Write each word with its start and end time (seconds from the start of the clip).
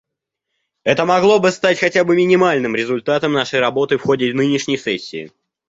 Это 0.83 1.05
могло 1.05 1.39
бы 1.39 1.51
стать 1.51 1.77
хотя 1.79 2.03
бы 2.03 2.15
минимальным 2.15 2.75
результатом 2.75 3.33
нашей 3.33 3.59
работы 3.59 3.99
в 3.99 4.01
ходе 4.01 4.33
нынешней 4.33 4.79
сессии. 4.79 5.31